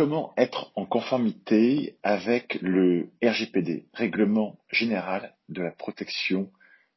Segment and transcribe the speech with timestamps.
[0.00, 6.50] Comment être en conformité avec le RGPD, Règlement général de la protection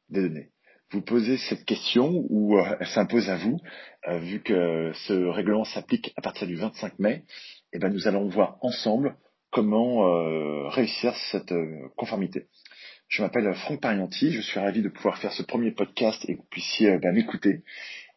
[0.07, 0.51] des données?
[0.89, 3.59] Vous posez cette question ou euh, elle s'impose à vous,
[4.07, 7.25] euh, vu que ce règlement s'applique à partir du 25 mai,
[7.73, 9.17] et eh ben nous allons voir ensemble
[9.51, 11.53] comment euh, réussir cette
[11.97, 12.47] conformité.
[13.09, 16.39] Je m'appelle Franck Parianti, je suis ravi de pouvoir faire ce premier podcast et que
[16.39, 17.63] vous puissiez ben, m'écouter.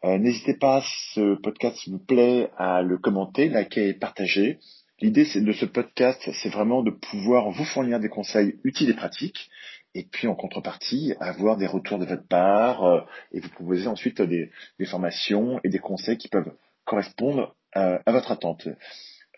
[0.07, 0.85] Euh, n'hésitez pas,
[1.15, 4.61] ce podcast vous plaît, à le commenter, liker et partager.
[5.01, 9.51] L'idée de ce podcast, c'est vraiment de pouvoir vous fournir des conseils utiles et pratiques,
[9.95, 13.01] et puis en contrepartie, avoir des retours de votre part, euh,
[13.33, 14.53] et vous proposer ensuite des,
[14.85, 16.53] formations et des conseils qui peuvent
[16.85, 18.69] correspondre à, votre attente.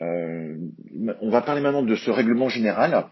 [0.03, 0.55] Euh,
[1.23, 3.07] on va parler maintenant de ce règlement général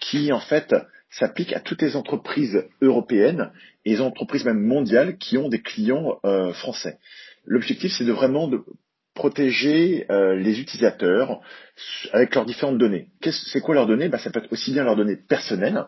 [0.00, 0.74] qui, en fait,
[1.18, 3.52] s'applique à toutes les entreprises européennes
[3.84, 6.98] et les entreprises même mondiales qui ont des clients euh, français.
[7.44, 8.64] L'objectif, c'est de vraiment de
[9.14, 11.40] protéger euh, les utilisateurs
[12.12, 13.08] avec leurs différentes données.
[13.22, 14.08] C'est quoi leurs données?
[14.08, 15.84] Bah, Ça peut être aussi bien leurs données personnelles,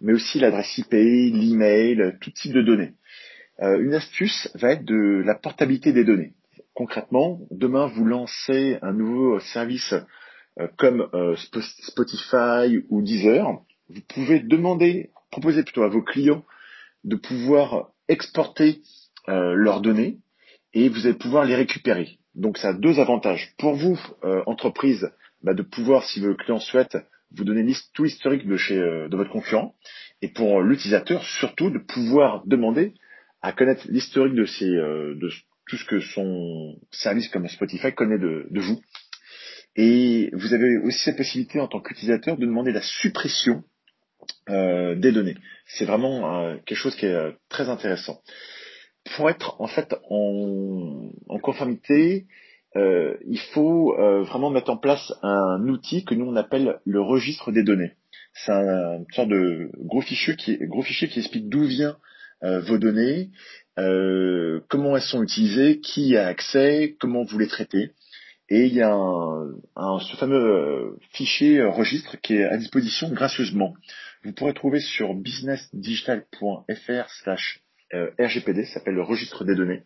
[0.00, 2.92] mais aussi l'adresse IP, l'email, tout type de données.
[3.60, 6.34] Euh, une astuce va être de la portabilité des données.
[6.74, 9.94] Concrètement, demain, vous lancez un nouveau service
[10.76, 13.62] comme Spotify ou Deezer,
[13.94, 16.44] vous pouvez demander, proposer plutôt à vos clients
[17.04, 18.80] de pouvoir exporter
[19.28, 20.18] euh, leurs données
[20.72, 22.18] et vous allez pouvoir les récupérer.
[22.34, 23.52] Donc ça a deux avantages.
[23.58, 25.10] Pour vous, euh, entreprise,
[25.42, 26.98] bah, de pouvoir, si vos clients souhaitent,
[27.34, 29.74] vous donner tout historique de chez euh, de votre concurrent.
[30.22, 32.94] Et pour l'utilisateur, surtout, de pouvoir demander
[33.42, 35.28] à connaître l'historique de, ces, de
[35.66, 38.80] tout ce que son service comme Spotify connaît de, de vous.
[39.74, 43.71] Et vous avez aussi cette possibilité en tant qu'utilisateur de demander la suppression euh,
[44.48, 45.36] des données.
[45.66, 48.20] C'est vraiment euh, quelque chose qui est euh, très intéressant.
[49.16, 51.10] Pour être en fait en,
[51.42, 52.26] conformité,
[52.76, 57.64] il faut vraiment mettre en place un outil que nous on appelle le registre des
[57.64, 57.94] données.
[58.32, 61.96] C'est un, une sorte de gros fichier qui, gros fichier qui explique d'où vient
[62.42, 63.30] vos données,
[63.76, 67.90] comment elles sont utilisées, qui a accès, comment vous les traitez.
[68.54, 73.74] Et il y a un, ce fameux fichier registre qui est à disposition gracieusement
[74.24, 77.60] vous pourrez trouver sur businessdigital.fr slash
[77.94, 79.84] euh, RGPD, ça s'appelle le registre des données,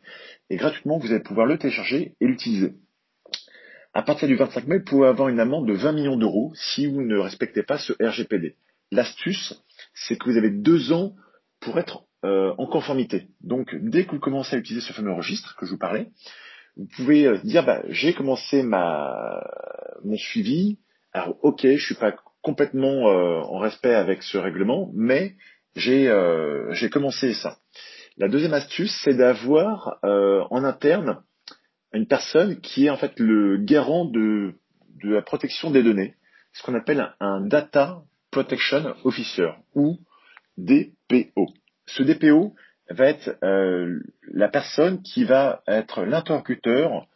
[0.50, 2.74] et gratuitement vous allez pouvoir le télécharger et l'utiliser.
[3.94, 6.86] À partir du 25 mai, vous pouvez avoir une amende de 20 millions d'euros si
[6.86, 8.56] vous ne respectez pas ce RGPD.
[8.92, 9.62] L'astuce,
[9.94, 11.14] c'est que vous avez deux ans
[11.60, 13.28] pour être euh, en conformité.
[13.40, 16.08] Donc, dès que vous commencez à utiliser ce fameux registre que je vous parlais,
[16.76, 19.42] vous pouvez euh, dire, bah, j'ai commencé ma,
[20.04, 20.78] mon suivi.
[21.12, 25.34] Alors, ok, je suis pas complètement euh, en respect avec ce règlement, mais
[25.88, 27.58] euh, j'ai commencé ça.
[28.18, 31.22] La deuxième astuce, c'est d'avoir euh, en interne
[31.92, 34.54] une personne qui est en fait le garant de,
[35.02, 36.14] de la protection des données,
[36.52, 39.98] ce qu'on appelle un Data Protection Officer ou
[40.56, 41.46] DPO.
[41.86, 42.54] Ce DPO
[42.88, 43.38] va être
[44.32, 47.06] la personne qui va être l'interlocuteur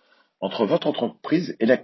[0.41, 1.77] entre votre entreprise et la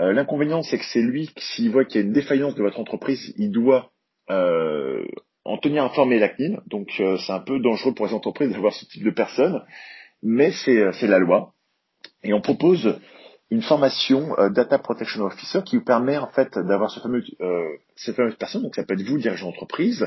[0.00, 2.80] euh, l'inconvénient, c'est que c'est lui, s'il voit qu'il y a une défaillance de votre
[2.80, 3.90] entreprise, il doit
[4.30, 5.04] euh,
[5.44, 6.60] en tenir informé la CNIL.
[6.66, 9.62] Donc euh, c'est un peu dangereux pour les entreprises d'avoir ce type de personne,
[10.22, 11.52] mais c'est la loi.
[12.22, 12.98] Et on propose
[13.50, 17.24] une formation Data Protection Officer qui vous permet en fait d'avoir ce fameux,
[17.96, 18.62] cette fameuse personne.
[18.62, 20.06] Donc ça peut être vous, dirigeant d'entreprise,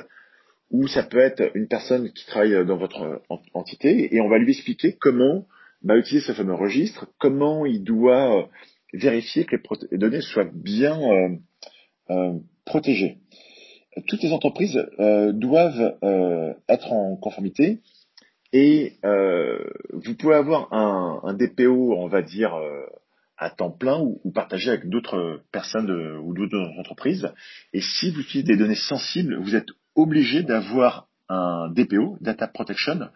[0.71, 3.21] ou ça peut être une personne qui travaille dans votre
[3.53, 5.45] entité, et on va lui expliquer comment
[5.83, 8.49] bah, utiliser ce fameux registre, comment il doit
[8.93, 9.57] vérifier que
[9.91, 11.29] les données soient bien euh,
[12.11, 12.33] euh,
[12.65, 13.17] protégées.
[14.07, 15.97] Toutes les entreprises euh, doivent
[16.67, 17.81] être en conformité
[18.53, 22.55] et vous pouvez avoir un, un, DPO, on va dire,
[23.37, 27.31] à temps plein ou, ou partagé avec d'autres personnes ou d'autres entreprises.
[27.73, 33.09] Et si vous utilisez des données sensibles, vous êtes obligé d'avoir un DPO, Data Protection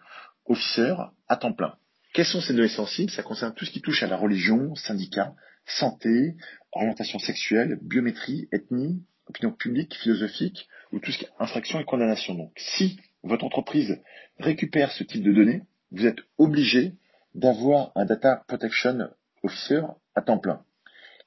[0.46, 0.94] Officer,
[1.28, 1.74] à temps plein.
[2.14, 3.10] Quelles sont ces données sensibles?
[3.10, 5.34] Ça concerne tout ce qui touche à la religion, syndicats,
[5.66, 6.36] santé,
[6.72, 12.34] orientation sexuelle, biométrie, ethnie, opinion publique, philosophique, ou tout ce qui est infraction et condamnation.
[12.34, 14.00] Donc, si votre entreprise
[14.38, 16.94] récupère ce type de données, vous êtes obligé
[17.34, 19.10] d'avoir un Data Protection
[19.42, 19.82] Officer
[20.14, 20.62] à temps plein.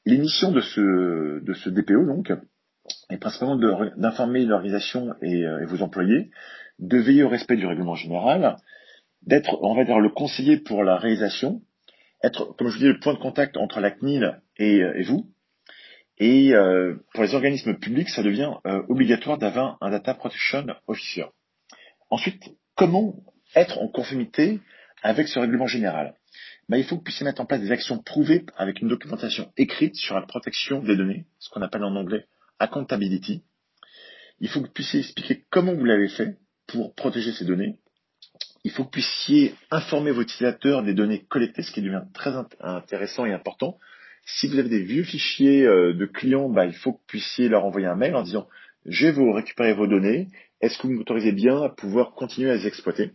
[0.06, 2.32] Les missions de ce, de ce DPO, donc,
[3.14, 3.58] est principalement
[3.98, 6.32] d'informer l'organisation et, et, vos employés,
[6.80, 8.58] de veiller au respect du règlement général,
[9.24, 11.62] d'être, on va dire, le conseiller pour la réalisation,
[12.24, 15.30] être, comme je vous dis, le point de contact entre la CNIL et, euh, vous.
[16.18, 21.26] Et euh, pour les organismes publics, ça devient euh, obligatoire d'avoir un Data Protection Officer.
[22.10, 22.44] Ensuite,
[22.76, 23.16] comment
[23.56, 24.60] être en conformité
[25.02, 26.16] avec ce règlement général?
[26.70, 29.52] Bah, il faut que vous puissiez mettre en place des actions prouvées avec une documentation
[29.58, 32.26] écrite sur la protection des données, ce qu'on appelle en anglais
[32.62, 33.44] accountability.
[34.40, 36.38] Il faut que vous puissiez expliquer comment vous l'avez fait
[36.68, 37.78] pour protéger ces données.
[38.64, 42.32] Il faut que vous puissiez informer vos utilisateurs des données collectées, ce qui devient très
[42.60, 43.78] intéressant et important.
[44.26, 47.50] Si vous avez des vieux fichiers euh, de clients, bah, il faut que vous puissiez
[47.50, 48.48] leur envoyer un mail en disant
[48.86, 50.28] je vais vous récupérer vos données,
[50.60, 53.12] est-ce que vous m'autorisez bien à pouvoir continuer à les exploiter?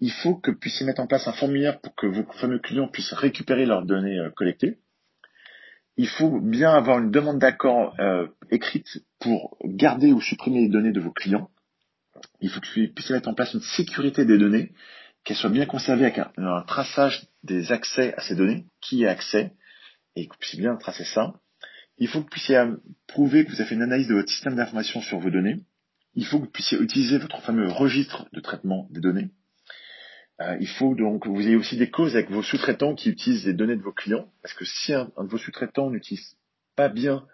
[0.00, 2.88] Il faut que vous puissiez mettre en place un formulaire pour que vos fameux clients
[2.88, 4.78] puissent récupérer leurs données euh, collectées.
[5.96, 10.92] Il faut bien avoir une demande d'accord euh, écrite pour garder ou supprimer les données
[10.92, 11.50] de vos clients.
[12.40, 14.72] Il faut que vous puissiez mettre en place une sécurité des données,
[15.24, 19.52] qu'elles soient bien conservées avec un, traçage des accès à ces données, qui a accès,
[20.16, 21.34] et que vous puissiez bien tracer ça.
[21.98, 22.62] Il faut que vous puissiez
[23.06, 25.56] prouver que vous avez fait une analyse de votre système d'information sur vos données.
[26.14, 29.30] Il faut que vous puissiez utiliser votre fameux registre de traitement des données.
[30.40, 33.46] Euh, il faut donc que vous ayez aussi des causes avec vos sous-traitants qui utilisent
[33.46, 36.36] les données de vos clients, parce que si un, de vos sous-traitants n'utilise
[36.74, 37.26] pas bien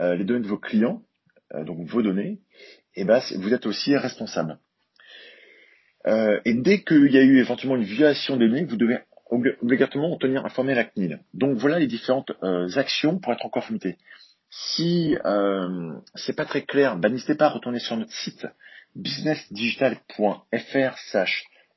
[0.00, 1.02] euh, les données de vos clients,
[1.54, 2.40] euh, donc vos données,
[2.96, 4.58] eh ben, vous êtes aussi responsable.
[6.06, 8.98] et dès qu'il y a eu éventuellement une violation des données, vous devez
[9.30, 11.20] obligatoirement tenir informer la CNIL.
[11.32, 12.30] Donc voilà les différentes
[12.76, 13.96] actions pour être en conformité.
[14.56, 18.46] Si euh, c'est pas très clair, bah, n'hésitez pas à retourner sur notre site
[18.94, 20.98] businessdigital.fr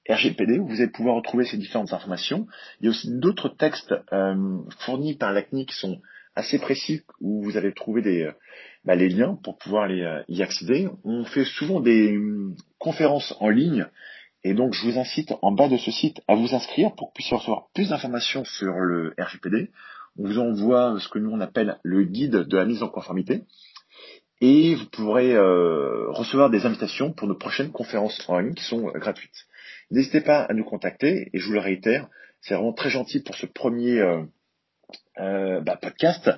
[0.10, 2.48] RGPD où vous allez pouvoir retrouver ces différentes informations.
[2.80, 6.02] Il y a aussi d'autres textes euh, fournis par l'ACNI qui sont
[6.36, 8.32] assez précis où vous allez trouver des, euh,
[8.86, 10.88] bah, les liens pour pouvoir euh, y accéder.
[11.04, 13.88] On fait souvent des hum, conférences en ligne
[14.44, 17.12] et donc je vous incite en bas de ce site à vous inscrire pour que
[17.12, 19.72] vous puissiez recevoir plus d'informations sur le RGPD.
[20.18, 23.44] On vous envoie ce que nous on appelle le guide de la mise en conformité
[24.40, 29.48] et vous pourrez recevoir des invitations pour nos prochaines conférences en ligne qui sont gratuites.
[29.90, 32.10] N'hésitez pas à nous contacter et je vous le réitère,
[32.42, 34.22] c'est vraiment très gentil pour ce premier euh,
[35.20, 36.30] euh, bah, podcast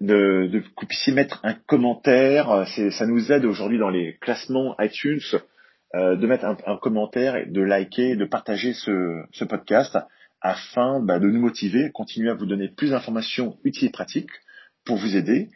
[0.00, 2.66] de, de, que vous puissiez mettre un commentaire.
[2.66, 5.20] Ça nous aide aujourd'hui dans les classements iTunes
[5.94, 9.98] euh, de mettre un, commentaire, de liker, de partager ce, ce podcast
[10.40, 14.30] afin bah, de nous motiver continuer à vous donner plus d'informations utiles et pratiques
[14.84, 15.50] pour vous aider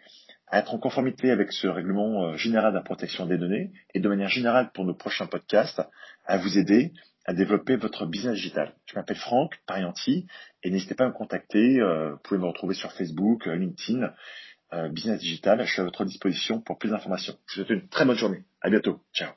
[0.47, 4.09] à être en conformité avec ce règlement général de la protection des données et de
[4.09, 5.81] manière générale pour nos prochains podcasts
[6.27, 6.93] à vous aider
[7.27, 8.75] à développer votre business digital.
[8.87, 10.27] Je m'appelle Franck Parianti
[10.63, 11.81] et n'hésitez pas à me contacter.
[11.81, 14.13] Euh, vous pouvez me retrouver sur Facebook, euh, LinkedIn,
[14.73, 15.65] euh, Business Digital.
[15.65, 17.37] Je suis à votre disposition pour plus d'informations.
[17.47, 18.45] Je vous souhaite une très bonne journée.
[18.63, 19.01] À bientôt.
[19.13, 19.33] Ciao.